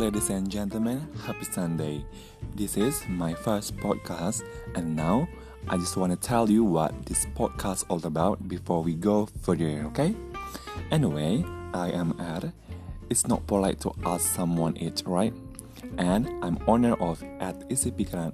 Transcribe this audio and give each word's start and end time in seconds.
ladies 0.00 0.30
and 0.30 0.48
gentlemen. 0.48 1.06
Happy 1.26 1.44
Sunday. 1.44 2.02
This 2.56 2.78
is 2.78 3.04
my 3.06 3.34
first 3.34 3.76
podcast, 3.76 4.42
and 4.74 4.96
now 4.96 5.28
I 5.68 5.76
just 5.76 5.94
want 5.98 6.10
to 6.10 6.16
tell 6.16 6.48
you 6.48 6.64
what 6.64 7.04
this 7.04 7.26
podcast 7.36 7.84
all 7.90 8.00
about 8.06 8.48
before 8.48 8.82
we 8.82 8.94
go 8.94 9.28
further, 9.42 9.84
okay? 9.92 10.16
Anyway, 10.90 11.44
I 11.74 11.90
am 11.90 12.16
Ed. 12.18 12.50
It's 13.10 13.28
not 13.28 13.46
polite 13.46 13.78
to 13.80 13.92
ask 14.06 14.24
someone 14.24 14.74
it, 14.78 15.02
right? 15.04 15.34
And 15.98 16.32
I'm 16.42 16.56
owner 16.66 16.94
of 16.94 17.22
at 17.38 17.62
Isi 17.68 17.90
Pikiran 17.90 18.32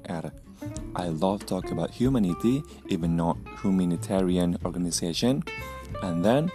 I 0.94 1.08
love 1.08 1.46
talk 1.46 1.72
about 1.72 1.90
humanity, 1.90 2.62
even 2.86 3.16
not 3.16 3.38
humanitarian 3.60 4.56
organization. 4.64 5.42
And 6.00 6.24
then 6.24 6.48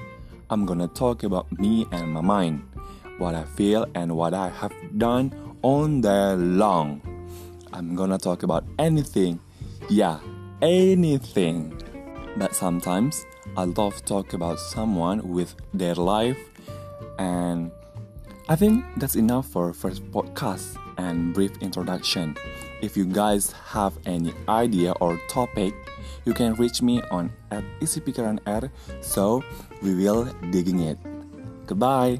I'm 0.49 0.65
gonna 0.65 0.87
talk 0.87 1.23
about 1.23 1.51
me 1.59 1.85
and 1.91 2.13
my 2.13 2.21
mind, 2.21 2.63
what 3.21 3.35
I 3.35 3.45
feel 3.45 3.85
and 3.93 4.17
what 4.17 4.33
I 4.33 4.49
have 4.49 4.73
done 4.97 5.31
on 5.61 6.01
day 6.01 6.33
long. 6.33 7.05
I'm 7.71 7.95
gonna 7.95 8.17
talk 8.17 8.41
about 8.41 8.65
anything, 8.79 9.39
yeah, 9.89 10.19
anything. 10.61 11.77
But 12.35 12.55
sometimes 12.55 13.25
I 13.55 13.65
love 13.65 14.03
talk 14.05 14.33
about 14.33 14.59
someone 14.59 15.21
with 15.29 15.53
their 15.73 15.93
life 15.93 16.39
and 17.19 17.71
I 18.49 18.55
think 18.55 18.83
that's 18.97 19.15
enough 19.15 19.47
for 19.47 19.71
first 19.71 20.01
podcast 20.11 20.75
and 20.97 21.31
brief 21.33 21.51
introduction. 21.61 22.35
If 22.81 22.97
you 22.97 23.05
guys 23.05 23.53
have 23.69 23.93
any 24.07 24.33
idea 24.49 24.93
or 24.99 25.21
topic, 25.29 25.75
you 26.25 26.33
can 26.33 26.55
reach 26.55 26.81
me 26.81 27.01
on 27.11 27.31
at 27.51 27.63
Isi 27.81 28.01
Pikiran 28.01 28.39
R. 28.47 28.71
So 29.01 29.43
we 29.81 29.93
will 29.93 30.25
digging 30.49 30.79
it. 30.79 30.97
Goodbye. 31.67 32.19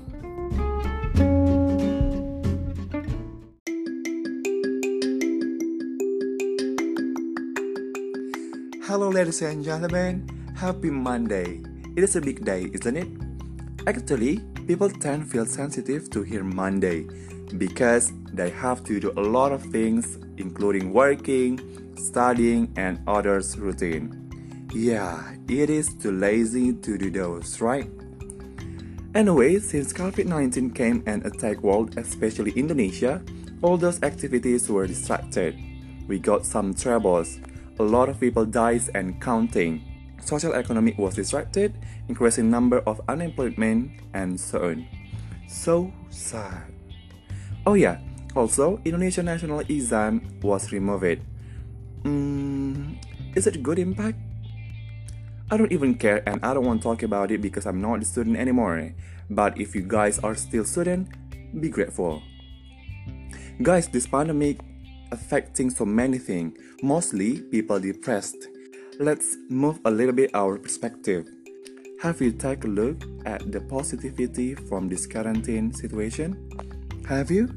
Hello, 8.92 9.08
ladies 9.08 9.42
and 9.42 9.64
gentlemen. 9.64 10.28
Happy 10.54 10.90
Monday. 10.90 11.62
It 11.96 12.04
is 12.04 12.18
a 12.18 12.20
big 12.20 12.44
day, 12.44 12.70
isn't 12.74 12.98
it? 12.98 13.08
Actually, 13.88 14.40
people 14.68 14.90
tend 14.90 15.24
to 15.24 15.30
feel 15.30 15.46
sensitive 15.46 16.10
to 16.10 16.24
hear 16.24 16.44
Monday 16.44 17.08
because 17.58 18.12
they 18.34 18.50
have 18.50 18.84
to 18.84 19.00
do 19.00 19.14
a 19.16 19.22
lot 19.22 19.54
of 19.54 19.64
things, 19.64 20.20
including 20.36 20.92
working, 20.92 21.58
studying, 21.96 22.70
and 22.76 23.00
others' 23.08 23.58
routine. 23.58 24.12
Yeah, 24.74 25.36
it 25.48 25.70
is 25.70 25.94
too 25.96 26.12
lazy 26.12 26.74
to 26.74 26.98
do 26.98 27.10
those, 27.10 27.62
right? 27.62 27.90
Anyway, 29.16 29.60
since 29.60 29.94
COVID 29.94 30.26
19 30.26 30.70
came 30.72 31.02
and 31.06 31.26
attacked 31.26 31.64
world, 31.64 31.98
especially 31.98 32.52
Indonesia, 32.58 33.24
all 33.62 33.78
those 33.78 34.04
activities 34.04 34.68
were 34.68 34.86
distracted. 34.86 35.56
We 36.10 36.20
got 36.20 36.46
some 36.46 36.74
troubles. 36.74 37.40
A 37.80 37.84
lot 37.84 38.10
of 38.10 38.20
people 38.20 38.46
died 38.46 38.84
and 38.94 39.22
counting. 39.22 39.82
Social 40.22 40.54
economy 40.54 40.94
was 40.98 41.16
disrupted, 41.16 41.74
increasing 42.08 42.50
number 42.50 42.80
of 42.86 43.02
unemployment 43.10 43.92
and 44.14 44.40
so 44.40 44.70
on. 44.70 44.88
So 45.48 45.92
sad. 46.10 46.72
Oh 47.66 47.74
yeah, 47.74 48.00
also 48.36 48.80
Indonesian 48.86 49.26
national 49.26 49.62
exam 49.62 50.22
was 50.42 50.72
removed. 50.72 51.22
Mm, 52.04 52.98
is 53.36 53.48
it 53.48 53.62
good 53.62 53.80
impact? 53.80 54.18
I 55.52 55.58
don't 55.58 55.72
even 55.72 55.96
care 55.96 56.24
and 56.26 56.40
I 56.44 56.54
don't 56.54 56.66
want 56.66 56.82
to 56.82 56.84
talk 56.88 57.04
about 57.04 57.30
it 57.32 57.42
because 57.42 57.66
I'm 57.66 57.82
not 57.82 58.02
a 58.02 58.06
student 58.06 58.38
anymore. 58.38 58.94
But 59.30 59.60
if 59.60 59.76
you 59.76 59.84
guys 59.84 60.20
are 60.20 60.36
still 60.36 60.64
student, 60.64 61.12
be 61.60 61.68
grateful. 61.70 62.24
Guys, 63.62 63.88
this 63.88 64.08
pandemic 64.08 64.60
affecting 65.12 65.70
so 65.70 65.86
many 65.86 66.18
things, 66.18 66.58
mostly 66.82 67.42
people 67.42 67.80
depressed. 67.80 68.48
Let's 69.00 69.38
move 69.50 69.80
a 69.86 69.92
little 69.92 70.14
bit 70.14 70.32
our 70.34 70.58
perspective. 70.58 71.28
Have 72.02 72.22
you 72.22 72.32
take 72.32 72.64
a 72.64 72.68
look 72.68 73.04
at 73.26 73.52
the 73.52 73.62
positivity 73.62 74.56
from 74.56 74.90
this 74.90 75.06
quarantine 75.06 75.74
situation? 75.74 76.50
Have 77.08 77.30
you? 77.30 77.50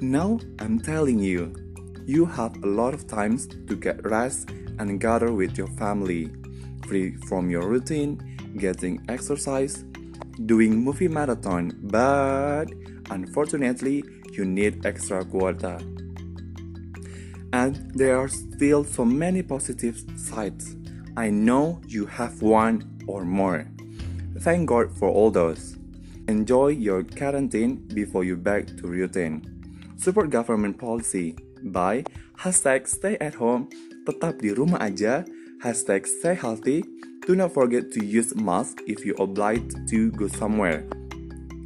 Now 0.00 0.38
I'm 0.58 0.80
telling 0.80 1.18
you, 1.18 1.54
you 2.06 2.24
have 2.24 2.56
a 2.62 2.66
lot 2.66 2.94
of 2.94 3.06
times 3.06 3.46
to 3.46 3.76
get 3.76 4.04
rest 4.04 4.50
and 4.78 5.00
gather 5.00 5.32
with 5.32 5.58
your 5.58 5.66
family, 5.78 6.30
free 6.86 7.16
from 7.28 7.50
your 7.50 7.68
routine, 7.68 8.38
getting 8.56 9.04
exercise, 9.08 9.84
doing 10.46 10.76
movie 10.84 11.08
marathon, 11.08 11.72
but 11.82 12.66
unfortunately, 13.10 14.04
you 14.32 14.44
need 14.44 14.84
extra 14.86 15.24
quota. 15.24 15.78
And 17.52 17.90
there 17.94 18.18
are 18.18 18.28
still 18.28 18.84
so 18.84 19.04
many 19.04 19.42
positive 19.42 20.04
sides. 20.16 20.76
I 21.16 21.30
know 21.30 21.80
you 21.86 22.06
have 22.06 22.42
one 22.42 22.84
or 23.06 23.24
more. 23.24 23.66
Thank 24.38 24.68
God 24.68 24.96
for 24.96 25.08
all 25.08 25.30
those. 25.30 25.76
Enjoy 26.28 26.68
your 26.68 27.02
quarantine 27.02 27.76
before 27.94 28.22
you 28.22 28.36
back 28.36 28.66
to 28.78 28.86
routine. 28.86 29.42
Support 29.96 30.30
government 30.30 30.78
policy 30.78 31.36
by 31.64 32.04
hashtag 32.38 32.86
stay 32.86 33.16
at 33.18 33.34
home 33.34 33.66
tetap 34.08 34.40
di 34.40 34.56
rumah 34.56 34.80
aja, 34.80 35.20
hashtag 35.62 36.06
stay 36.06 36.34
healthy, 36.34 36.84
do 37.26 37.34
not 37.34 37.52
forget 37.52 37.90
to 37.92 38.04
use 38.04 38.34
mask 38.36 38.80
if 38.86 39.04
you 39.04 39.14
obliged 39.18 39.88
to 39.88 40.10
go 40.12 40.28
somewhere. 40.28 40.86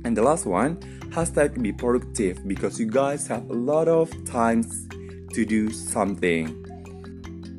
And 0.05 0.17
the 0.17 0.23
last 0.23 0.47
one, 0.47 0.77
hashtag 1.11 1.63
be 1.63 1.73
productive 1.73 2.47
because 2.49 2.81
you 2.81 2.87
guys 2.87 3.27
have 3.27 3.49
a 3.51 3.55
lot 3.55 3.89
of 3.89 4.11
times 4.25 4.89
to 5.35 5.45
do 5.45 5.71
something. 5.71 6.59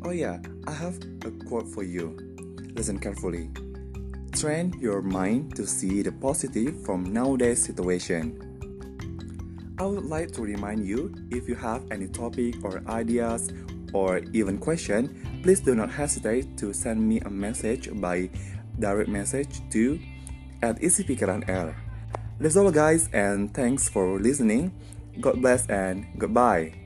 Oh 0.04 0.12
yeah, 0.12 0.40
I 0.68 0.72
have 0.72 1.00
a 1.26 1.32
quote 1.46 1.68
for 1.68 1.84
you. 1.84 2.18
Listen 2.76 3.00
carefully. 3.00 3.50
Train 4.34 4.74
your 4.80 5.02
mind 5.02 5.56
to 5.56 5.68
see 5.68 6.02
the 6.02 6.12
positive 6.12 6.84
from 6.84 7.14
nowadays 7.14 7.64
situation. 7.64 8.40
I 9.80 9.86
would 9.86 10.06
like 10.06 10.32
to 10.34 10.42
remind 10.42 10.86
you 10.86 11.14
if 11.30 11.48
you 11.48 11.56
have 11.56 11.84
any 11.92 12.08
topic 12.08 12.56
or 12.64 12.82
ideas 12.88 13.52
or 13.94 14.22
even 14.34 14.58
question, 14.58 15.40
please 15.44 15.60
do 15.60 15.76
not 15.76 15.92
hesitate 15.92 16.58
to 16.58 16.74
send 16.74 17.02
me 17.02 17.20
a 17.22 17.30
message 17.30 17.90
by 18.02 18.30
direct 18.80 19.10
message 19.10 19.62
to 19.70 20.00
at 20.62 20.82
Isi 20.84 21.04
That's 22.40 22.58
all 22.58 22.72
guys 22.72 23.10
and 23.14 23.54
thanks 23.54 23.88
for 23.88 24.20
listening. 24.20 24.74
God 25.22 25.42
bless 25.42 25.68
and 25.68 26.06
goodbye. 26.18 26.83